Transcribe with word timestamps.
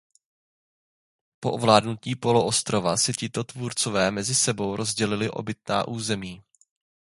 Po 1.39 1.51
ovládnutí 1.51 2.15
poloostrova 2.15 2.97
si 2.97 3.13
tito 3.13 3.43
vůdcové 3.55 4.11
mezi 4.11 4.35
sebou 4.35 4.75
rozdělili 4.75 5.29
dobytá 5.37 5.87
území. 5.87 6.43